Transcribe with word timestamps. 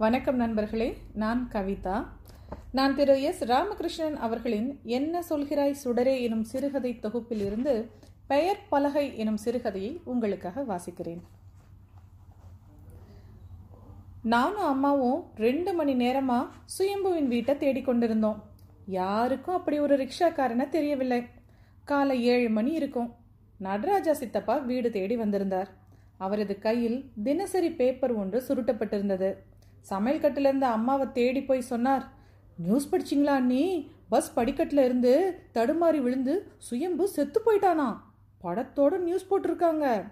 வணக்கம் 0.00 0.36
நண்பர்களே 0.36 0.96
நான் 1.14 1.48
கவிதா. 1.52 2.06
நான் 2.72 2.94
திரு 2.94 3.22
எஸ். 3.22 3.44
ராமகிருஷ்ணன் 3.44 4.16
அவர்களின் 4.16 4.80
என்ன 4.82 5.22
சொல்கிறாய் 5.30 5.74
சுடரே 5.84 6.20
எனும் 6.20 6.44
சிறுகதை 6.44 6.98
தொகுப்பில் 6.98 7.40
இருந்து 7.40 7.90
பெயர் 8.26 8.58
பலகை 8.68 9.18
எனும் 9.18 9.38
சிறுகதையை 9.44 10.00
உங்களுக்காக 10.04 10.62
வாசிக்கிறேன். 10.62 11.20
நானும் 14.22 14.62
அம்மாவும் 14.62 15.24
ரெண்டு 15.36 15.72
மணி 15.72 15.94
நேரமா 15.94 16.48
சுயம்புவின் 16.78 17.28
வீட்டை 17.28 17.54
தேடிக்கொண்டிருந்தோம் 17.54 18.40
யாருக்கும் 18.86 19.54
அப்படி 19.54 19.78
ஒரு 19.78 19.96
ரிக்ஷாக்காரனை 19.96 20.68
தெரியவில்லை. 20.68 21.24
காலை 21.84 22.24
ஏழு 22.24 22.48
மணி 22.48 22.72
இருக்கும். 22.72 23.14
நடராஜா 23.58 24.12
சித்தப்பா 24.12 24.56
வீடு 24.56 24.90
தேடி 24.90 25.16
வந்திருந்தார். 25.16 25.68
அவரது 26.16 26.58
கையில் 26.58 27.10
தினசரி 27.22 27.70
பேப்பர் 27.70 28.12
ஒன்று 28.12 28.42
சுருட்டப்பட்டிருந்தது. 28.48 29.34
சமையல் 29.80 30.22
கட்டுல 30.22 30.38
இருந்த 30.38 30.68
அம்மாவை 30.68 31.12
தேடி 31.12 31.42
போய் 31.42 31.60
சொன்னார். 31.60 32.08
நியூஸ் 32.56 32.94
படிச்சிங்களா 32.94 33.34
அண்ணி? 33.40 33.90
பஸ் 34.08 34.34
படிக்கட்டில் 34.34 34.78
இருந்து 34.78 35.40
தடுமாறி 35.54 36.00
விழுந்து 36.00 36.52
சுயம்பு 36.58 37.08
செத்து 37.08 37.40
போயிட்டானா? 37.46 37.96
படத்தோட 38.44 38.98
நியூஸ் 38.98 39.26
போட்டிருக்காங்க. 39.30 40.10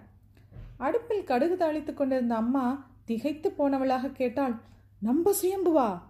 அடுப்பில் 0.77 1.23
கடுகு 1.23 1.55
தாளித்து 1.59 1.93
கொண்டிருந்த 1.93 2.35
அம்மா 2.35 2.89
திகைத்து 3.05 3.53
போனவளாக 3.57 4.11
கேட்டாள். 4.11 4.55
நம்ம 4.99 5.31
சுயம்புவா? 5.41 6.01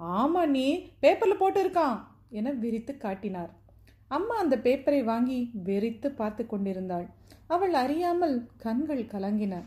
ஆமா 0.00 0.46
நீ 0.46 0.92
பேப்பரில் 1.00 1.36
போட்டு 1.36 1.64
இருக்கான் 1.64 2.00
என 2.30 2.50
விரித்து 2.50 2.96
காட்டினார். 2.96 3.50
அம்மா 4.08 4.36
அந்த 4.36 4.56
பேப்பரை 4.56 5.04
வாங்கி 5.04 5.50
வெறித்து 5.64 6.08
பார்த்து 6.08 6.46
கொண்டிருந்தாள். 6.46 7.06
அவள் 7.46 7.74
அறியாமல் 7.74 8.48
கண்கள் 8.56 9.04
கலங்கின. 9.04 9.62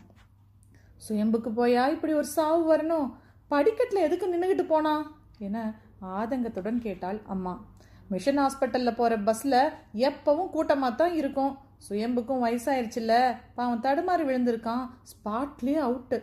சுயம்புக்கு 1.08 1.50
போயா? 1.56 1.90
இப்படி 1.90 2.12
ஒரு 2.12 2.24
சாவு 2.24 2.76
வரணும். 2.76 3.12
படிக்கட்டில் 3.48 4.02
எதுக்கு 4.02 4.26
நின்றுக்கிட்டு 4.34 4.66
போனா? 4.66 5.18
என 5.38 5.74
ஆதங்கத்துடன் 6.02 6.78
கேட்டாள் 6.78 7.20
அம்மா. 7.26 7.64
மிஷன் 8.08 8.38
ஹாஸ்பிட்டலில் 8.38 8.94
போகிற 8.94 9.18
பஸ்ஸில் 9.18 9.68
எப்பவும் 9.94 10.50
கூட்டமாக 10.50 10.94
தான் 10.94 11.12
இருக்கும். 11.12 11.58
சுயம்புக்கும் 11.88 12.44
வயசாயிருச்சுல்ல. 12.44 13.36
அவன் 13.54 13.80
தடுமாறி 13.80 14.22
விழுந்திருக்கான். 14.22 14.88
ஸ்பாட்லேயே 15.12 15.80
அவுட்டு. 15.88 16.22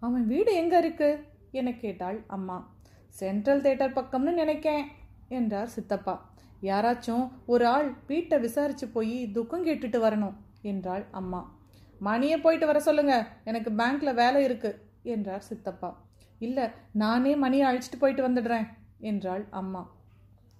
அவன் 0.00 0.26
வீடு 0.26 0.54
எங்கே 0.54 0.78
இருக்கு? 0.78 1.24
என 1.50 1.72
கேட்டாள் 1.72 2.24
அம்மா. 2.26 2.72
சென்ட்ரல் 3.08 3.60
தேட்டர் 3.60 3.96
பக்கம்னு 3.98 4.32
நினைக்கேன் 4.32 4.84
என்றார் 5.28 5.66
சித்தப்பா. 5.66 6.30
யாராச்சும் 6.62 7.28
ஒரு 7.46 7.66
ஆள் 7.66 7.94
வீட்டை 8.06 8.38
விசாரிச்சு 8.38 8.88
போய் 8.88 9.30
துக்கம் 9.30 9.66
கேட்டுட்டு 9.66 9.98
வரணும் 10.06 10.34
என்றாள் 10.62 11.06
அம்மா. 11.10 11.56
மணியை 11.98 12.38
போயிட்டு 12.38 12.66
வர 12.66 12.80
சொல்லுங்க. 12.80 13.26
எனக்கு 13.44 13.70
பேங்க்ல 13.70 14.14
வேலை 14.14 14.44
இருக்கு 14.44 14.84
என்றார் 15.02 15.40
சித்தப்பா. 15.40 16.06
இல்லை 16.38 16.66
நானே 16.92 17.36
மணியை 17.36 17.66
அழைச்சிட்டு 17.70 17.98
போயிட்டு 17.98 18.28
வந்துடுறேன் 18.28 18.66
என்றாள் 18.98 19.46
அம்மா. 19.50 19.96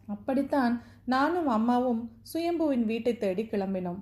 அப்படித்தான் 0.07 0.83
நானும் 1.05 1.47
அம்மாவும் 1.47 2.03
சுயம்புவின் 2.33 2.84
வீட்டை 2.84 3.19
தேடி 3.19 3.43
கிளம்பினோம். 3.43 4.00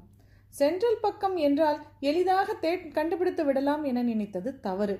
சென்ட்ரல் 0.48 0.98
பக்கம் 1.00 1.36
என்றால் 1.36 1.86
எளிதாக 2.00 2.56
தே 2.60 2.92
கண்டுபிடித்து 2.92 3.44
விடலாம் 3.44 3.84
என 3.84 4.02
நினைத்தது 4.02 4.60
தவறு. 4.60 4.96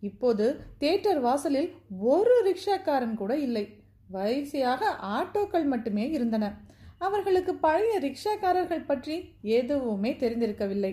இப்போது 0.00 0.60
தேட்டர் 0.80 1.20
வாசலில் 1.20 1.74
ஒரு 1.98 2.34
ரிக்ஷாக்காரன் 2.48 3.14
கூட 3.14 3.36
இல்லை. 3.36 3.82
வரிசையாக 4.08 4.90
ஆட்டோக்கள் 5.02 5.64
மட்டுமே 5.64 6.10
இருந்தன. 6.10 6.44
அவர்களுக்கு 6.98 7.54
பழைய 7.54 7.94
ரிக்ஷாக்காரர்கள் 8.00 8.86
பற்றி 8.86 9.34
எதுவுமே 9.40 10.12
தெரிந்திருக்கவில்லை. 10.12 10.92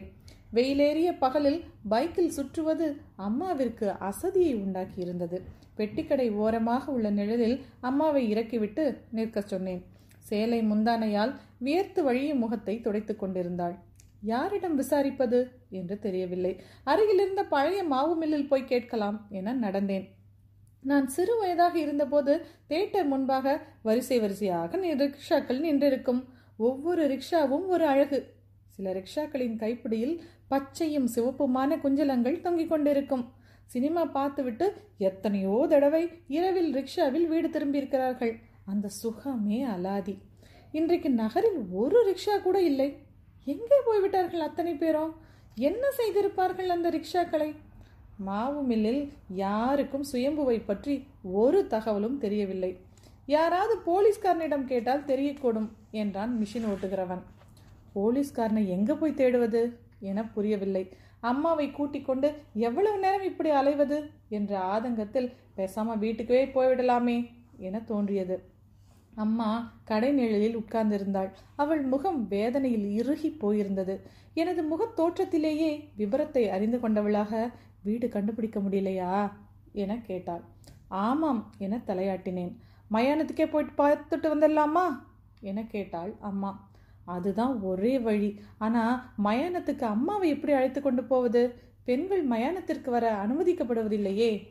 வெயிலேறிய 0.54 1.18
பகலில் 1.20 1.64
பைக்கில் 1.90 2.28
சுற்றுவது 2.28 3.02
அம்மாவிற்கு 3.18 3.96
அசதியை 4.00 4.54
உண்டாக்கி 4.56 5.02
இருந்தது 5.02 5.42
பெட்டிக்கடை 5.78 6.32
ஓரமாக 6.32 6.92
உள்ள 6.92 7.10
நிழலில் 7.10 7.62
அம்மாவை 7.80 8.30
இறக்கிவிட்டு 8.30 9.02
நிற்க 9.12 9.42
சொன்னேன். 9.42 9.86
சேலை 10.18 10.62
முந்தானையால் 10.62 11.34
வியர்த்து 11.58 12.04
வழியும் 12.04 12.38
முகத்தை 12.38 12.82
துடைத்துக் 12.82 13.20
கொண்டிருந்தாள். 13.20 13.76
யாரிடம் 14.22 14.76
விசாரிப்பது 14.76 15.52
என்று 15.70 16.00
தெரியவில்லை. 16.00 16.62
அருகிலிருந்த 16.84 17.44
பழைய 17.44 17.84
மாவு 17.84 18.16
மில்லில் 18.16 18.48
போய் 18.48 18.66
கேட்கலாம் 18.66 19.28
என 19.30 19.54
நடந்தேன். 19.54 20.08
நான் 20.82 21.08
சிறு 21.08 21.38
வயதாக 21.38 21.80
இருந்தபோது 21.80 22.46
தேட்டர் 22.70 23.06
முன்பாக 23.06 23.62
வரிசை 23.82 24.20
வரிசையாக 24.20 24.78
ரிக்ஷாக்கள் 24.78 25.62
நின்றிருக்கும். 25.62 26.24
ஒவ்வொரு 26.58 27.04
ரிக்ஷாவும் 27.08 27.68
ஒரு 27.68 27.88
அழகு. 27.88 28.34
சில 28.66 28.94
ரிக்ஷாக்களின் 28.94 29.58
கைப்பிடியில் 29.58 30.22
பச்சையும் 30.52 31.08
சிவப்புமான 31.16 31.78
குஞ்சலங்கள் 31.84 32.44
தொங்கிக் 32.46 32.72
கொண்டிருக்கும். 32.72 33.26
சினிமா 33.74 34.02
பார்த்துவிட்டு 34.18 34.66
எத்தனையோ 35.10 35.56
தடவை 35.72 36.04
இரவில் 36.38 36.72
ரிக்ஷாவில் 36.78 37.28
வீடு 37.32 37.48
திரும்பியிருக்கிறார்கள். 37.56 38.34
அந்த 38.72 38.88
சுகமே 39.02 39.60
அலாதி. 39.76 40.16
இன்றைக்கு 40.80 41.10
நகரில் 41.22 41.60
ஒரு 41.82 42.00
ரிக்ஷா 42.10 42.36
கூட 42.42 42.58
இல்லை. 42.72 42.90
எங்கே 43.48 43.78
போய்விட்டார்கள் 43.88 44.46
அத்தனை 44.48 44.74
பேரும்? 44.76 45.14
என்ன 45.70 45.84
செய்திருப்பார்கள் 46.00 46.74
அந்த 46.76 46.88
ரிக்ஷாக்களை? 46.98 47.50
மாவு 48.28 48.62
மில்லில் 48.70 49.02
யாருக்கும் 49.44 50.06
சுயம்புவை 50.12 50.58
பற்றி 50.66 50.94
ஒரு 51.42 51.60
தகவலும் 51.74 52.18
தெரியவில்லை. 52.18 52.72
யாராவது 53.36 53.76
போலீஸ்காரனிடம் 53.88 54.66
கேட்டால் 54.72 55.08
தெரியக்கூடும் 55.12 55.70
என்றான் 56.02 56.34
மிஷின் 56.42 56.68
ஓட்டுகிறவன். 56.72 57.24
போலீஸ்காரனை 57.96 58.64
எங்கே 58.76 58.94
போய் 58.94 59.20
தேடுவது? 59.22 59.62
என 60.06 60.30
புரியவில்லை. 60.30 60.90
அம்மாவை 61.20 61.72
கூட்டிக் 61.72 62.06
கொண்டு 62.06 62.36
எவ்வளவு 62.54 63.00
நேரம் 63.00 63.22
இப்படி 63.22 63.52
அலைவது? 63.52 64.10
என்ற 64.30 64.60
ஆதங்கத்தில் 64.60 65.32
பேசாம 65.58 65.98
வீட்டுக்கே 65.98 66.46
போய்விடலாமே 66.46 67.30
என 67.58 67.82
தோன்றியது. 67.82 68.54
அம்மா 69.16 69.74
கடை 69.86 70.12
நிழலில் 70.12 70.58
உட்கார்ந்திருந்தாள். 70.58 71.32
அவள் 71.56 71.82
முகம் 71.82 72.28
வேதனையில் 72.28 72.92
இறுகி 72.92 73.38
போயிருந்தது. 73.42 74.02
எனது 74.34 74.64
முகத் 74.64 75.00
தோற்றத்திலேயே 75.00 75.90
விபரத்தை 75.98 76.48
அறிந்து 76.48 76.80
கொண்டவளாக 76.80 77.52
வீடு 77.84 78.10
கண்டுபிடிக்க 78.10 78.60
முடியலையா? 78.60 79.32
என 79.72 79.98
கேட்டாள். 79.98 80.42
ஆமாம் 80.88 81.54
என 81.58 81.82
தலையாட்டினேன். 81.88 82.56
மயானத்துக்கே 82.92 83.50
போயிட்டு 83.50 83.84
பார்த்துட்டு 83.84 84.32
வந்துடலாமா 84.34 84.86
என 85.40 85.64
கேட்டாள் 85.64 86.16
அம்மா. 86.20 86.70
அதுதான் 87.06 87.62
ஒரே 87.62 88.00
வழி. 88.00 88.40
ஆனா 88.58 89.14
மயானத்துக்கு 89.24 89.82
அம்மாவை 89.82 90.30
எப்படி 90.30 90.54
அழைத்து 90.54 90.82
கொண்டு 90.82 91.04
போவது? 91.04 91.64
பெண்கள் 91.84 92.28
மயானத்திற்கு 92.28 92.90
வர 92.90 93.26
அனுமதிக்கப்படுவதில்லையே. 93.28 94.48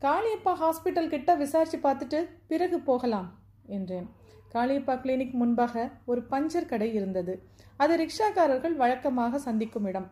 காளியப்பா 0.00 0.52
ஹாஸ்பிட்டல் 0.62 1.08
கிட்ட 1.08 1.34
விசாரிச்சு 1.34 1.78
பார்த்துட்டு 1.78 2.28
பிறகு 2.46 2.80
போகலாம் 2.80 3.28
என்றேன். 3.66 4.08
காளியப்பா 4.54 4.94
கிளினிக் 5.02 5.32
முன்பாக 5.32 5.90
ஒரு 6.04 6.22
பஞ்சர் 6.30 6.66
கடை 6.66 6.94
இருந்தது. 6.94 7.42
அது 7.76 7.96
ரிக்ஷாக்காரர்கள் 7.96 8.76
வழக்கமாக 8.76 9.38
சந்திக்கும் 9.38 9.84
இடம். 9.84 10.08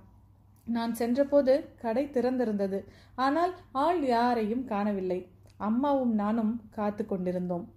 நான் 0.67 0.95
சென்றபோது 0.95 1.69
கடை 1.81 2.11
திறந்திருந்தது. 2.13 2.85
ஆனால் 3.15 3.55
ஆள் 3.73 4.07
யாரையும் 4.07 4.65
காணவில்லை. 4.65 5.29
அம்மாவும் 5.57 6.15
நானும் 6.15 6.63
காத்து 6.71 7.07
கொண்டிருந்தோம். 7.07 7.73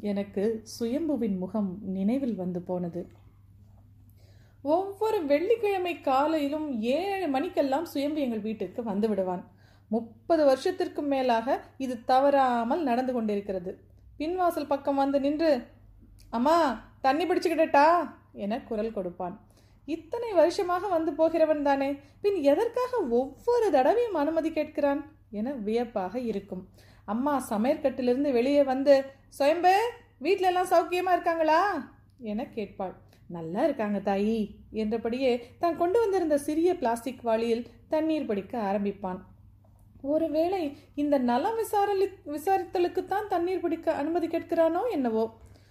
எனக்கு 0.00 0.64
சுயம்புவின் 0.80 1.38
முகம் 1.38 1.78
நினைவில் 1.82 2.34
வந்து 2.34 2.60
போனது. 2.62 3.00
ஒவ்வொரு 4.64 5.18
வெள்ளிக்கிழமை 5.26 6.00
காலையிலும் 6.00 6.80
ஏழு 6.80 7.28
மணிக்கெல்லாம் 7.28 7.82
சுயம்பு 7.82 8.20
எங்கள் 8.20 8.40
வீட்டுக்கு 8.40 8.82
வந்து 8.82 9.08
விடுவான் 9.08 9.44
முப்பது 9.90 10.42
வருஷத்திற்கும் 10.44 11.10
மேலாக 11.12 11.64
இது 11.76 12.04
தவறாமல் 12.04 12.82
நடந்து 12.82 13.12
கொண்டிருக்கிறது. 13.12 13.72
பின்வாசல் 14.18 14.66
பக்கம் 14.66 14.94
வந்து 14.94 15.20
நின்று 15.20 15.50
அம்மா 16.30 16.56
தண்ணி 17.00 17.24
பிடிச்சுக்கிட்டா 17.26 17.86
என 18.32 18.60
குரல் 18.60 18.92
கொடுப்பான். 18.92 19.40
இத்தனை 19.84 20.32
வருஷமாக 20.32 20.88
வந்து 20.88 21.12
போகிறவன் 21.12 21.62
தானே 21.62 21.88
பின் 22.20 22.38
எதற்காக 22.42 23.00
ஒவ்வொரு 23.20 23.70
தடவையும் 23.70 24.14
அனுமதி 24.14 24.50
கேட்கிறான்? 24.50 25.00
என 25.30 25.52
வியப்பாக 25.52 26.18
இருக்கும். 26.20 26.68
அம்மா 27.04 27.46
சமையற்கட்டிலிருந்து 27.50 28.30
வெளியே 28.32 28.62
வந்து 28.62 28.94
சுயம்பு 29.28 29.74
வீட்டிலெல்லாம் 30.20 30.72
சௌக்கியமாக 30.72 31.16
இருக்காங்களா? 31.16 31.60
என 32.18 32.46
கேட்பாள். 32.54 32.94
நல்லா 33.28 33.64
இருக்காங்க 33.64 33.98
தாயி 33.98 34.38
என்றபடியே 34.82 35.32
தான் 35.58 35.76
கொண்டு 35.76 35.98
வந்திருந்த 36.00 36.38
சிறிய 36.38 36.76
பிளாஸ்டிக் 36.76 37.22
வாளியில் 37.22 37.66
தண்ணீர் 37.88 38.28
பிடிக்க 38.30 38.54
ஆரம்பிப்பான். 38.70 39.18
ஒருவேளை 40.02 40.62
இந்த 40.94 41.18
நலம் 41.18 41.56
விசாரணி 41.56 42.06
விசாரித்தலுக்குத்தான் 42.34 43.28
தண்ணீர் 43.28 43.60
பிடிக்க 43.60 43.94
அனுமதி 43.94 44.26
கேட்கிறானோ 44.26 44.82
என்னவோ. 44.90 45.24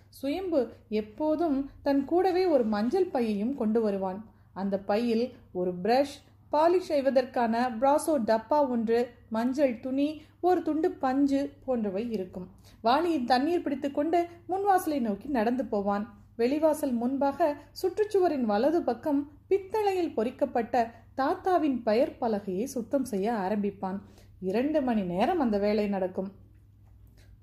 சுயம்பு 0.09 0.61
எப்போதும் 0.89 1.57
தன் 1.85 2.05
கூடவே 2.05 2.45
ஒரு 2.45 2.63
மஞ்சள் 2.63 3.11
பையையும் 3.15 3.55
கொண்டு 3.55 3.81
வருவான். 3.81 4.19
அந்த 4.53 4.75
பையில் 4.89 5.25
ஒரு 5.51 5.73
பிரஷ் 5.83 6.15
பாலிஷ் 6.51 6.89
செய்வதற்கான 6.91 7.53
பிராசோ 7.79 8.13
டப்பா 8.29 8.59
ஒன்று 8.69 8.99
மஞ்சள் 9.29 9.79
துணி 9.79 10.21
ஒரு 10.41 10.61
துண்டு 10.61 10.91
பஞ்சு 10.91 11.41
போன்றவை 11.65 12.03
இருக்கும். 12.11 12.47
வாளியின் 12.81 13.25
தண்ணீர் 13.25 13.65
பிடித்துக்கொண்டு 13.65 14.19
முன்வாசலை 14.49 14.99
நோக்கி 14.99 15.27
நடந்து 15.27 15.65
போவான். 15.65 16.05
வெளிவாசல் 16.37 16.91
முன்பாக 16.91 17.55
சுற்றுச்சுவரின் 17.81 18.43
வலது 18.43 18.81
பக்கம் 18.81 19.21
பித்தளையில் 19.47 20.13
பொறிக்கப்பட்ட 20.15 20.75
தாத்தாவின் 21.15 21.77
பெயர் 21.83 22.13
பலகையை 22.21 22.63
சுத்தம் 22.63 23.05
செய்ய 23.05 23.31
ஆரம்பிப்பான். 23.31 23.97
இரண்டு 24.39 24.81
மணி 24.81 25.01
நேரம் 25.01 25.39
அந்த 25.39 25.57
வேலை 25.57 25.87
நடக்கும். 25.87 26.29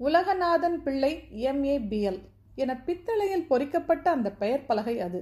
உலகநாதன் 0.00 0.76
பிள்ளை 0.82 1.12
எம்ஏபிஎல் 1.32 2.20
என 2.54 2.76
பித்தளையில் 2.76 3.48
பொறிக்கப்பட்ட 3.48 4.10
அந்த 4.10 4.32
பெயர் 4.32 4.66
பலகை 4.66 5.00
அது. 5.00 5.20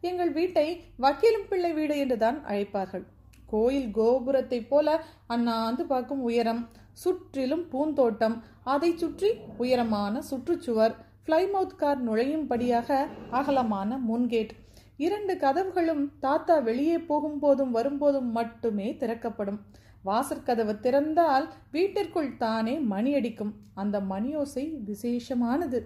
எங்கள் 0.00 0.32
வீட்டை 0.32 0.66
வக்கீலும் 0.96 1.48
பிள்ளை 1.48 1.72
வீடு 1.72 1.98
என்றுதான் 1.98 2.38
அழைப்பார்கள். 2.46 3.04
கோயில் 3.46 3.90
கோபுரத்தைப் 3.96 4.68
போல 4.68 4.88
அண்ணாந்து 5.26 5.84
பார்க்கும் 5.86 6.22
உயரம் 6.22 6.62
சுற்றிலும் 6.92 7.64
பூந்தோட்டம் 7.68 8.36
அதை 8.64 8.96
சுற்றி 8.96 9.30
உயரமான 9.58 10.22
சுற்றுச்சுவர் 10.30 10.94
ஃப்ளைமவுத் 11.26 11.76
கார் 11.76 12.10
நுழையும்படியாக 12.10 13.06
அகலமான 13.30 14.00
முன்கேட். 14.10 14.50
இரண்டு 14.96 15.34
கதவுகளும் 15.34 16.08
தாத்தா 16.20 16.58
வெளியே 16.58 16.98
போகும்போதும் 16.98 17.70
வரும்போதும் 17.70 18.32
மட்டுமே 18.32 18.96
திறக்கப்படும். 18.96 19.60
வாசற்கதவு 20.04 20.80
திறந்தால் 20.80 21.48
வீட்டிற்குள் 21.72 22.36
தானே 22.36 22.78
மணி 22.78 23.14
அடிக்கும். 23.14 23.54
அந்த 23.74 24.00
மணியோசை 24.00 24.78
விசேஷமானது. 24.86 25.80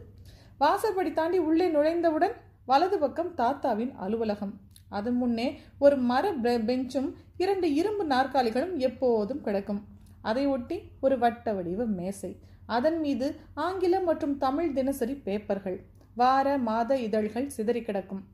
வாசற்படி 0.59 1.13
தாண்டி 1.13 1.39
உள்ளே 1.39 1.69
நுழைந்தவுடன் 1.69 2.33
வலது 2.67 2.99
பக்கம் 2.99 3.35
தாத்தாவின் 3.35 3.95
அலுவலகம். 3.95 4.61
அது 4.89 5.13
முன்னே 5.13 5.61
ஒரு 5.79 5.97
மர 5.97 6.33
பெ- 6.33 6.65
பெஞ்சும் 6.65 7.15
இரண்டு 7.37 7.75
இரும்பு 7.75 8.05
நாற்காலிகளும் 8.05 8.77
எப்போதும் 8.77 9.41
கிடக்கும். 9.41 9.85
அதை 10.23 10.47
ஒட்டி 10.47 10.83
ஒரு 11.01 11.19
வட்ட 11.19 11.53
வடிவ 11.53 11.85
மேசை. 11.85 12.39
அதன் 12.67 13.01
மீது 13.01 13.37
ஆங்கிலம் 13.55 14.05
மற்றும் 14.05 14.39
தமிழ் 14.39 14.73
தினசரி 14.73 15.13
பேப்பர்கள். 15.25 15.79
வார 16.15 16.59
மாத 16.59 16.99
இதழ்கள் 16.99 17.49
சிதறி 17.49 17.83
கிடக்கும். 17.83 18.25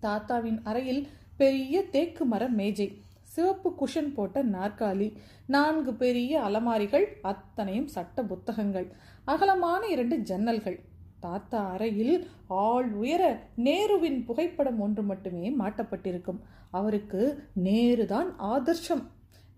தாத்தாவின் 0.00 0.60
அறையில் 0.62 1.08
பெரிய 1.36 1.88
தேக்கு 1.88 2.24
மர 2.24 2.48
மேஜை 2.48 2.98
சிவப்பு 3.22 3.74
குஷன் 3.80 4.14
போட்ட 4.14 4.44
நாற்காலி 4.44 5.16
நான்கு 5.46 5.94
பெரிய 5.94 6.42
அலமாரிகள் 6.42 7.06
அத்தனையும் 7.22 7.86
சட்ட 7.86 8.22
புத்தகங்கள் 8.22 8.92
அகலமான 9.24 9.86
இரண்டு 9.86 10.16
ஜன்னல்கள். 10.16 10.78
தாத்தா 11.20 11.70
அறையில் 11.70 12.28
ஆள் 12.46 12.92
உயர 12.92 13.22
நேருவின் 13.56 14.24
புகைப்படம் 14.24 14.80
ஒன்று 14.80 15.02
மட்டுமே 15.02 15.56
மாட்டப்பட்டிருக்கும். 15.58 16.40
அவருக்கு 16.70 17.48
நேருதான் 17.64 18.30
ஆதர்ஷம். 18.36 19.02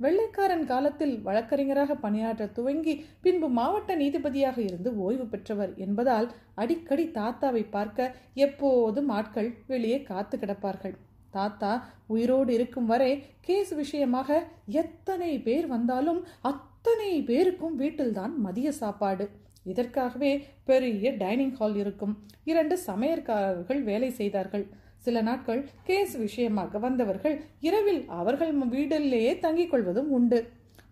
வெள்ளைக்காரன் 0.01 0.65
காலத்தில் 0.71 1.15
வழக்கறிஞராக 1.27 1.93
பணியாற்ற 1.95 2.45
துவங்கி 2.57 2.95
பின்பு 3.25 3.49
மாவட்ட 3.59 3.93
நீதிபதியாக 3.97 4.59
இருந்து 4.59 4.91
ஓய்வு 5.05 5.27
பெற்றவர் 5.27 5.73
என்பதால் 5.85 6.29
அடிக்கடி 6.55 7.05
தாத்தாவை 7.19 7.63
பார்க்க 7.71 8.15
எப்போதும் 8.47 9.09
ஆட்கள் 9.19 9.51
வெளியே 9.67 9.99
காத்து 10.03 10.37
கிடப்பார்கள். 10.37 10.95
தாத்தா 11.31 11.73
உயிரோடு 12.07 12.51
இருக்கும் 12.55 12.87
வரை 12.87 13.11
கேஸ் 13.41 13.73
விஷயமாக 13.75 14.39
எத்தனை 14.83 15.33
பேர் 15.39 15.67
வந்தாலும் 15.67 16.21
அத்தனை 16.51 17.11
பேருக்கும் 17.31 17.77
வீட்டில்தான் 17.77 18.35
மதிய 18.39 18.69
சாப்பாடு. 18.83 19.27
இதற்காகவே 19.73 20.33
பெரிய 20.65 21.11
டைனிங் 21.23 21.57
ஹால் 21.59 21.77
இருக்கும். 21.83 22.13
இரண்டு 22.45 22.75
சமையற்காரர்கள் 22.87 23.81
வேலை 23.83 24.11
செய்தார்கள். 24.11 24.67
சில 25.05 25.21
நாட்கள் 25.21 25.69
கேஸ் 25.85 26.15
விஷயமாக 26.17 26.79
வந்தவர்கள் 26.79 27.37
இரவில் 27.61 28.09
அவர்கள் 28.21 28.53
வீட்டிலேயே 28.75 29.39
தங்கிக் 29.39 29.71
கொள்வதும் 29.71 30.11
உண்டு. 30.11 30.41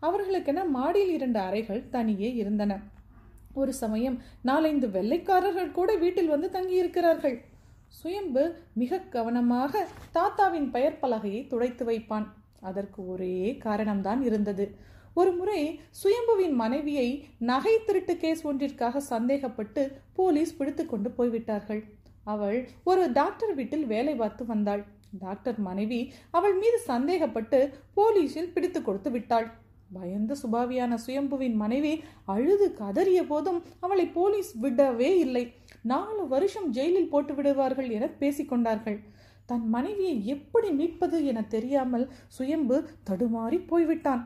அவர்களுக்கென 0.01 0.65
மாடியில் 0.65 1.13
இரண்டு 1.13 1.39
அறைகள் 1.39 1.89
தனியே 1.91 2.35
இருந்தன. 2.35 2.73
ஒரு 3.55 3.73
சமயம் 3.73 4.17
நாலைந்து 4.43 4.87
வெள்ளைக்காரர்கள் 4.91 5.71
கூட 5.71 5.95
வீட்டில் 5.95 6.33
வந்து 6.35 6.49
தங்கியிருக்கிறார்கள். 6.53 7.37
சுயம்பு 7.89 8.45
மிக 8.75 8.99
கவனமாக 8.99 9.87
தாத்தாவின் 10.13 10.71
பெயர் 10.71 10.99
பலகையை 11.03 11.47
துடைத்து 11.47 11.85
வைப்பான். 11.87 12.27
அதற்கு 12.61 13.01
ஒரே 13.09 13.59
காரணம்தான் 13.65 14.23
இருந்தது. 14.23 14.75
ஒரு 15.15 15.33
முறை 15.33 15.81
சுயம்புவின் 16.03 16.55
மனைவியை 16.63 17.09
நகை 17.39 17.75
திருட்டு 17.87 18.17
கேஸ் 18.17 18.47
ஒன்றிற்காக 18.47 19.03
சந்தேகப்பட்டு 19.11 19.83
போலீஸ் 20.15 20.57
பிடித்து 20.57 20.87
கொண்டு 20.87 21.11
போய்விட்டார்கள். 21.11 21.83
அவள் 22.33 22.59
ஒரு 22.91 23.03
டாக்டர் 23.19 23.53
வீட்டில் 23.59 23.87
வேலை 23.93 24.15
பார்த்து 24.21 24.43
வந்தாள். 24.53 24.83
டாக்டர் 25.25 25.59
மனைவி 25.67 26.01
அவள் 26.39 26.57
மீது 26.63 26.79
சந்தேகப்பட்டு 26.93 27.59
போலீஸில் 27.99 28.53
பிடித்து 28.55 28.81
கொடுத்து 28.83 29.11
விட்டாள். 29.17 29.47
பயந்த 29.97 30.33
சுபாவியான 30.43 30.93
சுயம்புவின் 31.05 31.57
மனைவி 31.63 31.93
அழுது 32.35 32.67
கதறிய 32.81 33.21
போதும் 33.33 33.61
அவளை 33.85 34.07
போலீஸ் 34.17 34.51
விடவே 34.63 35.11
இல்லை. 35.25 35.45
நாலு 35.93 36.23
வருஷம் 36.33 36.69
ஜெயிலில் 36.77 37.13
போட்டு 37.13 37.33
விடுவார்கள் 37.35 37.89
என 37.97 38.09
பேசிக்கொண்டார்கள் 38.23 38.99
தன் 39.51 39.67
மனைவியை 39.75 40.17
எப்படி 40.35 40.69
மீட்பது 40.79 41.19
என 41.31 41.41
தெரியாமல் 41.55 42.07
சுயம்பு 42.37 42.77
தடுமாறி 43.09 43.59
போய்விட்டான். 43.71 44.23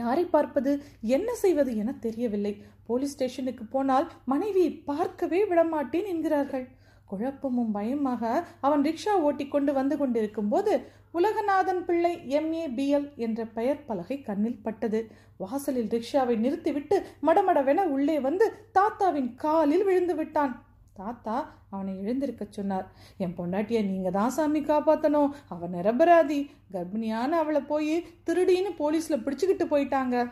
யாரை 0.00 0.24
பார்ப்பது 0.34 0.72
என்ன 1.16 1.28
செய்வது 1.42 1.70
என 1.82 1.94
தெரியவில்லை. 2.06 2.52
போலீஸ் 2.88 3.14
ஸ்டேஷனுக்கு 3.16 3.64
போனால் 3.74 4.06
மனைவியை 4.32 4.72
பார்க்கவே 4.90 5.40
விடமாட்டேன் 5.50 6.10
என்கிறார்கள். 6.12 6.66
குழப்பமும் 7.08 7.70
பயமாக 7.70 8.44
அவன் 8.60 8.82
ரிக்ஷா 8.82 9.14
ஓட்டிக்கொண்டு 9.28 9.72
வந்து 9.72 9.96
கொண்டிருக்கும் 9.96 10.48
போது 10.48 10.96
உலகநாதன் 11.14 11.84
பிள்ளை 11.84 12.12
எம்ஏ 12.38 12.64
பிஎல் 12.78 13.16
என்ற 13.16 13.44
பெயர் 13.44 13.84
பலகை 13.84 14.20
கண்ணில் 14.20 14.62
பட்டது. 14.62 15.10
வாசலில் 15.36 15.88
ரிக்ஷாவை 15.88 16.36
நிறுத்திவிட்டு 16.36 16.96
மடமடவென 17.22 17.84
உள்ளே 17.96 18.20
வந்து 18.20 18.46
தாத்தாவின் 18.72 19.34
காலில் 19.34 19.84
விழுந்து 19.84 20.16
விட்டான். 20.16 20.54
தாத்தா 20.92 21.36
அவனை 21.70 21.94
எழுந்திருக்கச் 21.94 22.56
சொன்னார். 22.58 22.86
என் 23.16 23.34
பொண்டாட்டிய 23.36 23.80
நீங்க 23.84 24.10
தான் 24.10 24.30
சாமி 24.30 24.60
காப்பாற்றணும் 24.60 25.30
அவன் 25.48 25.74
நிரபராதி. 25.74 26.50
கர்ப்பிணியான 26.72 27.28
அவளை 27.42 27.60
போய் 27.60 27.94
திருடின்னு 28.26 28.72
போலீஸ்ல 28.78 29.18
பிடிச்சுக்கிட்டு 29.24 29.66
போயிட்டாங்க. 29.70 30.30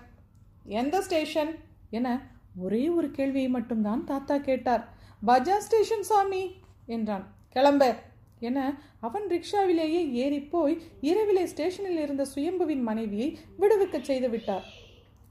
எந்த 0.64 1.00
ஸ்டேஷன்? 1.00 1.52
என 1.90 2.06
ஒரே 2.56 2.88
ஒரு 2.88 3.10
கேள்வியை 3.10 3.48
மட்டும்தான் 3.48 4.04
தாத்தா 4.04 4.38
கேட்டார். 4.38 4.84
பஜாஜ் 5.26 5.66
ஸ்டேஷன் 5.68 6.02
சாமி. 6.02 6.42
என்றான். 6.86 7.34
கிளம்ப. 7.48 7.96
என 8.38 8.80
அவன் 9.00 9.22
ரிக்ஷாவிலேயே 9.28 10.10
ஏறிப்போய் 10.10 10.50
போய் 10.50 10.82
இரவிலே 11.00 11.46
ஸ்டேஷனில் 11.46 11.98
இருந்த 11.98 12.26
சுயம்புவின் 12.34 12.82
மனைவியை 12.82 13.38
விடுவிக்கச் 13.60 14.00
செய்து 14.00 14.30
விட்டார். 14.30 14.64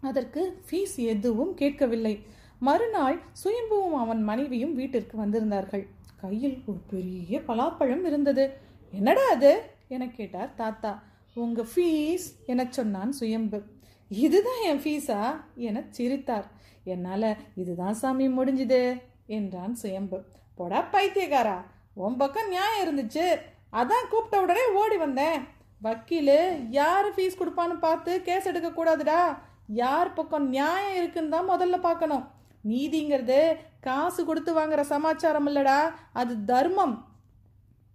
அதற்கு 0.02 0.62
ஃபீஸ் 0.70 0.96
எதுவும் 0.96 1.54
கேட்கவில்லை. 1.54 2.20
மறுநாள் 2.60 3.22
சுயம்புவும் 3.44 3.94
அவன் 3.94 4.24
மனைவியும் 4.24 4.76
வீட்டிற்கு 4.76 5.26
வந்திருந்தார்கள். 5.26 5.88
கையில் 6.16 6.64
ஒரு 6.66 6.78
பெரிய 6.90 7.40
பலாப்பழம் 7.40 8.06
இருந்தது. 8.06 8.54
என்னடா 8.92 9.30
அது? 9.30 9.62
என 9.88 10.08
கேட்டார் 10.08 10.54
தாத்தா. 10.54 11.04
உங்க 11.34 11.66
ஃபீஸ் 11.76 12.46
என 12.46 12.68
சொன்னான் 12.70 13.12
சுயம்பு. 13.12 13.64
இதுதான் 14.10 14.64
என் 14.64 14.80
ஃபீஸா 14.80 15.42
என 15.56 15.84
சிரித்தார். 15.90 16.52
என்னால 16.84 17.38
இதுதான் 17.56 17.94
சாமி 17.94 18.28
முடிஞ்சுது. 18.28 19.02
என்றான் 19.26 19.76
சுயம்பு. 19.76 20.24
போடா 20.56 20.80
பைத்தியக்காரா 20.92 21.58
உன் 21.94 22.18
பக்கம் 22.18 22.48
நியாயம் 22.48 22.84
இருந்துச்சு. 22.86 23.26
அதான் 23.72 24.10
கூப்பிட்ட 24.10 24.42
உடனே 24.42 24.64
ஓடி 24.72 24.98
வந்தேன். 24.98 25.40
வக்கீலு 25.84 26.68
யார் 26.70 27.14
ஃபீஸ் 27.16 27.40
கொடுப்பான்னு 27.40 27.80
பார்த்து 27.80 28.22
கேஸ் 28.22 28.50
எடுக்க 28.52 28.70
கூடாதுடா. 28.70 29.38
யார் 29.68 30.14
பக்கம் 30.14 30.48
நியாயம் 30.50 30.96
இருக்குன்னு 30.96 31.30
தான் 31.30 31.50
முதல்ல 31.50 31.80
பார்க்கணும். 31.80 32.28
நீதிங்கிறது 32.68 33.56
காசு 33.80 34.26
கொடுத்து 34.26 34.52
வாங்குற 34.60 34.82
சமாச்சாரம் 34.82 35.48
இல்லடா 35.48 35.80
அது 36.14 36.46
தர்மம். 36.46 37.06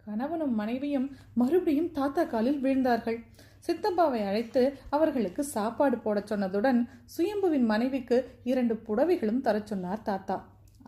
கணவனும் 0.04 0.54
மனைவியும் 0.54 1.16
மறுபடியும் 1.34 1.90
தாத்தா 1.92 2.22
காலில் 2.22 2.62
வீழ்ந்தார்கள். 2.62 3.18
சித்தப்பாவை 3.66 4.20
அழைத்து 4.26 4.78
அவர்களுக்கு 4.90 5.44
சாப்பாடு 5.44 5.98
போடச் 5.98 6.32
சொன்னதுடன் 6.32 6.88
சுயம்புவின் 7.16 7.64
மனைவிக்கு 7.64 8.40
இரண்டு 8.44 8.74
புடவைகளும் 8.74 9.40
தரச் 9.40 9.66
சொன்னார் 9.66 10.02
தாத்தா. 10.02 10.36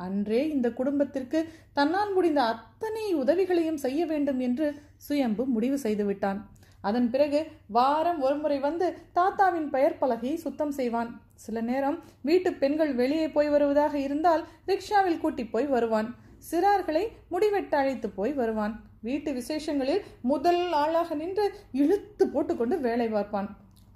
அன்றே 0.07 0.41
இந்த 0.55 0.69
குடும்பத்திற்கு 0.79 1.41
தன்னால் 1.79 2.13
முடிந்த 2.17 2.41
அத்தனை 2.53 3.05
உதவிகளையும் 3.23 3.83
செய்ய 3.85 4.01
வேண்டும் 4.13 4.41
என்று 4.49 4.67
சுயம்பு 5.07 5.45
முடிவு 5.55 5.79
செய்து 5.85 6.05
விட்டான். 6.09 6.41
அதன் 6.89 7.09
பிறகு 7.11 7.41
வாரம் 7.77 8.21
ஒருமுறை 8.27 8.59
வந்து 8.69 8.87
தாத்தாவின் 9.19 9.69
பெயர் 9.75 9.99
பலகையை 10.01 10.37
சுத்தம் 10.45 10.75
செய்வான். 10.79 11.11
சில 11.45 11.61
நேரம் 11.69 11.99
வீட்டு 12.29 12.51
பெண்கள் 12.63 12.93
வெளியே 13.01 13.27
போய் 13.37 13.53
வருவதாக 13.55 13.95
இருந்தால் 14.07 14.43
ரிக்ஷாவில் 14.71 15.23
கூட்டி 15.25 15.45
போய் 15.55 15.69
வருவான். 15.75 16.09
சிறார்களை 16.51 17.05
முடிவெட்ட 17.33 17.75
அழைத்து 17.83 18.09
போய் 18.19 18.33
வருவான். 18.41 18.75
வீட்டு 19.09 19.31
விசேஷங்களில் 19.33 20.03
முதல் 20.31 20.63
ஆளாக 20.83 21.15
நின்று 21.21 21.47
இழுத்து 21.83 22.25
போட்டுக்கொண்டு 22.35 22.77
வேலை 22.89 23.09
பார்ப்பான். 23.15 23.49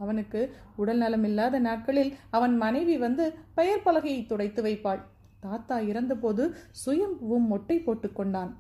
அவனுக்கு 0.05 0.41
உடல் 0.83 1.03
நலமில்லாத 1.03 1.59
நாட்களில் 1.69 2.11
அவன் 2.37 2.57
மனைவி 2.65 2.97
வந்து 3.05 3.27
பெயர் 3.59 3.85
பலகையை 3.85 4.23
துடைத்து 4.27 4.63
வைப்பாள். 4.63 5.03
தாத்தா 5.47 5.77
இறந்தபோது 5.91 6.45
சுயம்புவும் 6.85 7.51
மொட்டை 7.53 7.77
போட்டு 7.87 8.11
கொண்டான். 8.13 8.53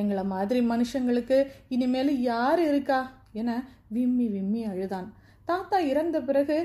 எங்களை 0.00 0.24
மாதிரி 0.34 0.60
மனுஷங்களுக்கு 0.72 1.38
இனிமேல் 1.68 2.12
யார் 2.30 2.60
இருக்கா? 2.70 3.00
என 3.40 3.50
விம்மி 3.96 4.26
விம்மி 4.34 4.62
அழுதான். 4.72 5.08
தாத்தா 5.50 5.78
இறந்த 5.92 6.16
பிறகு 6.28 6.56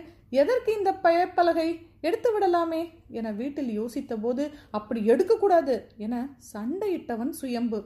எதற்கு 0.41 0.71
இந்த 0.77 0.91
பெயர்ப்பலகை 1.03 1.67
எடுத்து 2.07 2.29
விடலாமே 2.33 2.79
என 3.17 3.31
வீட்டில் 3.41 3.69
யோசித்த 3.79 4.13
போது 4.23 4.43
அப்படி 4.77 5.01
எடுக்கக்கூடாது 5.11 5.75
என 6.05 6.15
சண்டையிட்டவன் 6.53 7.31
சுயம்பு. 7.41 7.79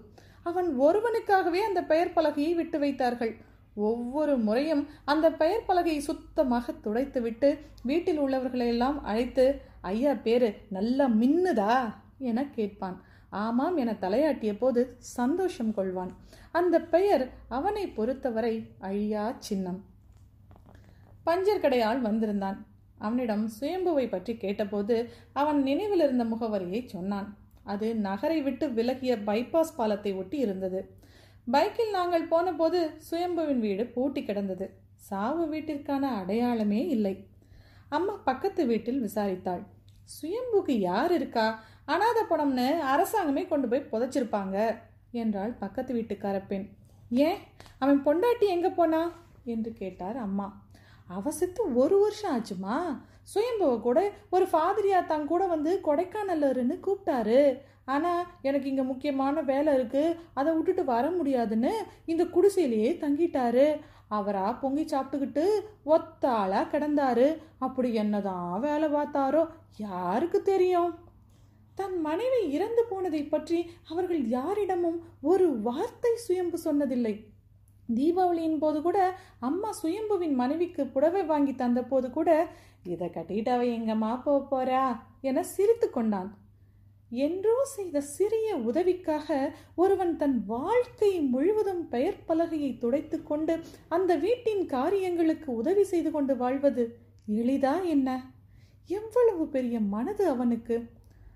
அவன் 0.49 0.69
ஒருவனுக்காகவே 0.85 1.61
அந்த 1.69 1.81
பெயர் 1.91 2.15
பலகையை 2.15 2.53
விட்டு 2.59 2.77
வைத்தார்கள். 2.83 3.33
ஒவ்வொரு 3.87 4.35
முறையும் 4.45 4.83
அந்த 5.11 5.27
பெயர் 5.41 5.67
பலகையை 5.67 6.01
சுத்தமாக 6.09 6.73
துடைத்துவிட்டு 6.85 7.49
வீட்டில் 7.89 8.21
உள்ளவர்களையெல்லாம் 8.21 8.97
அழைத்து 9.09 9.45
ஐயா 9.81 10.13
பேரு 10.13 10.55
நல்லா 10.69 11.07
மின்னுதா? 11.07 11.93
என 12.17 12.45
கேட்பான். 12.45 13.01
ஆமாம் 13.29 13.77
என 13.77 13.91
தலையாட்டிய 13.91 14.57
போது 14.57 14.95
சந்தோஷம் 14.97 15.73
கொள்வான். 15.75 16.11
அந்த 16.51 16.81
பெயர் 16.81 17.29
அவனை 17.47 17.87
பொறுத்தவரை 17.87 18.67
அழியா 18.79 19.35
சின்னம். 19.39 19.83
பஞ்சர் 21.25 21.63
கடையால் 21.63 22.01
வந்திருந்தான். 22.01 22.65
அவனிடம் 22.97 23.49
சுயம்புவை 23.59 24.09
பற்றி 24.09 24.37
கேட்டபோது 24.37 25.09
அவன் 25.33 25.63
நினைவில் 25.63 25.99
இருந்த 25.99 26.23
முகவரியை 26.23 26.85
சொன்னான். 26.85 27.37
அது 27.63 27.95
நகரை 27.95 28.41
விட்டு 28.41 28.69
விலகிய 28.69 29.15
பைபாஸ் 29.15 29.75
பாலத்தை 29.75 30.13
ஒட்டி 30.13 30.37
இருந்தது. 30.37 30.95
பைக்கில் 31.51 31.91
நாங்கள் 31.91 32.27
போனபோது 32.27 32.91
சுயம்புவின் 33.11 33.59
வீடு 33.59 33.85
பூட்டி 33.85 34.23
கிடந்தது. 34.23 34.73
சாவு 34.95 35.53
வீட்டிற்கான 35.53 35.99
அடையாளமே 35.99 36.87
இல்லை. 36.87 37.27
அம்மா 37.89 38.13
பக்கத்து 38.13 38.65
வீட்டில் 38.65 39.03
விசாரித்தாள். 39.03 39.63
சுயம்புக்கு 40.03 40.73
யார் 40.79 41.11
இருக்கா? 41.11 41.59
அனாத 41.85 42.19
பணம்னு 42.29 42.67
அரசாங்கமே 42.93 43.47
கொண்டு 43.47 43.67
போய் 43.67 43.89
புதைச்சிருப்பாங்க 43.91 44.77
என்றாள் 45.11 45.53
பக்கத்து 45.53 45.93
வீட்டுக்கார 45.95 46.47
பெண். 46.47 46.65
ஏன்? 47.09 47.37
அவன் 47.79 48.03
பொண்டாட்டி 48.05 48.47
எங்க 48.47 48.69
போனா? 48.69 49.11
என்று 49.45 49.73
கேட்டார் 49.73 50.17
அம்மா. 50.17 50.47
அவ 51.07 51.31
செத்து 51.31 51.75
ஒரு 51.75 51.99
வருஷம் 51.99 52.33
ஆச்சுமா? 52.35 52.77
சுயம்புவை 53.33 53.81
கூட 53.81 54.11
ஒரு 54.29 54.47
ஃபாதிரியா 54.51 55.05
தான் 55.05 55.25
கூட 55.25 55.45
வந்து 55.45 55.81
கொடைக்கானல்லருன்னு 55.83 56.77
கூப்பிட்டாரு. 56.87 57.57
ஆனால் 57.85 58.23
எனக்கு 58.41 58.69
இங்கே 58.69 58.81
முக்கியமான 58.81 59.41
வேலை 59.41 59.73
இருக்குது 59.77 60.17
அதை 60.33 60.53
விட்டுட்டு 60.53 60.85
வர 60.85 61.11
முடியாதுன்னு 61.11 61.73
இந்த 62.05 62.23
குடிசையிலேயே 62.23 62.91
தங்கிட்டாரு. 63.03 63.79
அவரா 64.07 64.45
பொங்கி 64.61 64.83
சாப்பிட்டுக்கிட்டு 64.83 65.45
ஒத்தாளா 65.85 66.61
கிடந்தாரு. 66.73 67.27
அப்படி 67.57 67.93
என்னதான் 67.93 68.59
வேலை 68.59 68.89
பார்த்தாரோ 68.89 69.43
யாருக்கு 69.77 70.41
தெரியும்? 70.41 70.91
தன் 71.75 71.97
மனைவி 72.01 72.39
இறந்து 72.49 72.83
போனதை 72.89 73.23
பற்றி 73.23 73.59
அவர்கள் 73.89 74.21
யாரிடமும் 74.27 74.99
ஒரு 75.21 75.47
வார்த்தை 75.61 76.13
சுயம்பு 76.15 76.59
சொன்னதில்லை. 76.65 77.15
தீபாவளியின் 77.97 78.57
போது 78.59 78.79
கூட 78.81 78.99
அம்மா 79.39 79.69
சுயம்புவின் 79.81 80.33
மனைவிக்கு 80.33 80.85
புடவை 80.85 81.25
வாங்கி 81.25 81.55
தந்த 81.55 81.81
போது 81.81 82.09
கூட 82.09 82.31
இதை 82.83 83.07
கட்டிட்டு 83.09 83.49
அவ 83.49 83.63
எங்கம்மா 83.77 84.11
போக 84.23 84.39
போறா? 84.51 84.83
என 85.21 85.43
சிரித்து 85.43 85.89
கொண்டான். 85.89 86.29
என்றோ 87.09 87.63
செய்த 87.63 88.01
சிறிய 88.01 88.55
உதவிக்காக 88.55 89.53
ஒருவன் 89.75 90.17
தன் 90.17 90.45
வாழ்க்கை 90.45 91.19
முழுவதும் 91.19 91.89
பெயர் 91.89 92.23
பலகையை 92.27 92.77
துடைத்து 92.77 93.23
கொண்டு 93.23 93.59
அந்த 93.87 94.15
வீட்டின் 94.15 94.65
காரியங்களுக்கு 94.65 95.55
உதவி 95.55 95.83
செய்து 95.83 96.11
கொண்டு 96.11 96.37
வாழ்வது 96.37 96.99
எளிதா 97.31 97.83
என்ன? 97.83 98.35
எவ்வளவு 98.85 99.47
பெரிய 99.47 99.79
மனது 99.79 100.27
அவனுக்கு. 100.27 100.89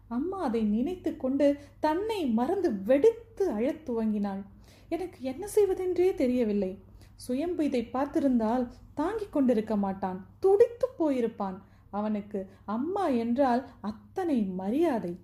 அம்மா 0.08 0.42
அதை 0.42 0.62
நினைத்து 0.62 1.18
கொண்டு 1.18 1.56
தன்னை 1.80 2.26
மறந்து 2.26 2.74
வெடித்து 2.74 3.50
அழத் 3.50 3.90
துவங்கினாள். 3.90 4.42
எனக்கு 4.90 5.18
என்ன 5.22 5.48
செய்வதென்றே 5.48 6.16
தெரியவில்லை. 6.16 6.78
சுயம்பு 7.16 7.66
இதை 7.66 7.90
பார்த்திருந்தால் 7.94 8.68
தாங்கிக் 8.94 9.32
கொண்டிருக்க 9.32 9.76
மாட்டான். 9.76 10.26
துடித்து 10.40 10.88
போயிருப்பான். 11.00 11.58
அவனுக்கு 11.90 12.50
அம்மா 12.66 13.08
என்றால் 13.08 13.70
அத்தனை 13.82 14.42
மரியாதை. 14.42 15.20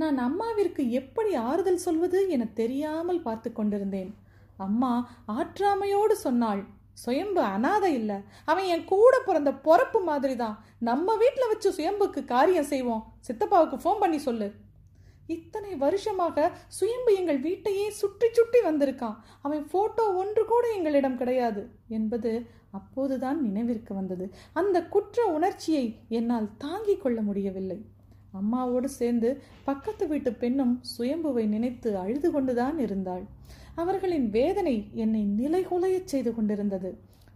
நான் 0.00 0.18
அம்மாவிற்கு 0.26 0.82
எப்படி 1.00 1.32
ஆறுதல் 1.48 1.84
சொல்வது 1.86 2.18
என 2.34 2.44
தெரியாமல் 2.60 3.24
பார்த்து 3.26 3.48
கொண்டிருந்தேன். 3.52 4.10
அம்மா 4.66 4.92
ஆற்றாமையோடு 5.36 6.14
சொன்னாள் 6.26 6.62
சுயம்பு 7.02 7.42
அனாதை 7.54 7.90
இல்லை. 7.98 8.16
அவன் 8.50 8.66
என் 8.74 8.88
கூட 8.92 9.14
பிறந்த 9.26 9.50
பொறப்பு 9.66 10.00
மாதிரி 10.08 10.34
தான் 10.42 10.56
நம்ம 10.88 11.14
வீட்டில் 11.22 11.50
வச்சு 11.52 11.68
சுயம்புக்கு 11.78 12.20
காரியம் 12.34 12.70
செய்வோம். 12.72 13.04
சித்தப்பாவுக்கு 13.28 13.76
ஃபோன் 13.84 14.02
பண்ணி 14.02 14.18
சொல்லு. 14.26 14.48
இத்தனை 15.36 15.72
வருஷமாக 15.82 16.46
சுயம்பு 16.78 17.10
எங்கள் 17.20 17.40
வீட்டையே 17.46 17.86
சுற்றி 18.00 18.28
சுற்றி 18.38 18.60
வந்திருக்கான். 18.68 19.16
அவன் 19.46 19.64
போட்டோ 19.74 20.04
ஒன்று 20.22 20.42
கூட 20.52 20.64
எங்களிடம் 20.78 21.20
கிடையாது 21.20 21.62
என்பது 21.98 22.32
அப்போதுதான் 22.78 23.38
நினைவிற்கு 23.46 23.92
வந்தது. 24.00 24.26
அந்த 24.60 24.76
குற்ற 24.94 25.24
உணர்ச்சியை 25.36 25.86
என்னால் 26.18 26.48
தாங்கிக் 26.64 27.02
கொள்ள 27.02 27.18
முடியவில்லை. 27.28 27.78
அம்மாவோடு 28.40 28.84
சேர்ந்து 28.84 29.30
பக்கத்து 29.64 30.04
வீட்டு 30.08 30.32
பெண்ணும் 30.32 30.74
சுயம்புவை 30.98 31.44
நினைத்து 31.46 31.90
அழுது 31.96 32.30
கொண்டுதான் 32.30 32.78
இருந்தாள். 32.78 33.24
அவர்களின் 33.74 34.30
வேதனை 34.30 34.76
என்னை 34.92 35.22
நிலைகுலையச் 35.40 36.12
செய்து 36.12 36.34
கொண்டிருந்தது. 36.34 36.90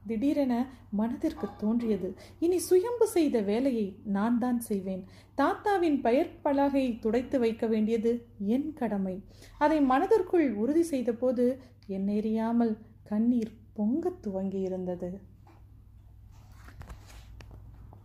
திடீரென 0.07 0.55
மனதிற்கு 0.91 1.47
தோன்றியது 1.57 2.09
இனி 2.39 2.59
சுயம்பு 2.59 3.07
செய்த 3.07 3.41
வேலையை 3.41 3.87
நான் 4.17 4.39
தான் 4.39 4.61
செய்வேன். 4.61 5.03
தாத்தாவின் 5.35 5.99
பெயர் 6.01 6.31
பலகையை 6.45 6.99
துடைத்து 6.99 7.39
வைக்க 7.39 7.67
வேண்டியது 7.67 8.13
என் 8.39 8.69
கடமை. 8.73 9.17
அதை 9.59 9.81
மனதிற்குள் 9.81 10.49
உறுதி 10.55 10.83
செய்தபோது 10.83 11.47
என்னெறியாமல் 11.89 12.75
கண்ணீர் 13.03 13.53
பொங்க 13.73 14.13
துவங்கியிருந்தது. 14.27 15.11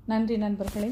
நன்றி 0.06 0.38
நண்பர்களே. 0.38 0.92